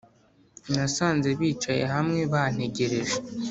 [0.73, 3.17] nasanze bicaye hamwe bantegereje